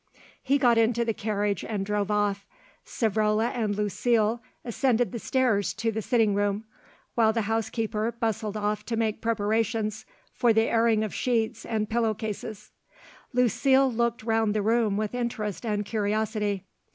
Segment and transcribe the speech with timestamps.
[0.41, 2.47] He got into the carriage and drove off.
[2.83, 6.63] Savrola and Lucile ascended the stairs to the sitting room,
[7.13, 12.15] while the housekeeper bustled off to make preparations for the airing of sheets and pillow
[12.15, 12.71] cases.
[13.31, 16.65] Lucile looked round the room with interest and curiosity.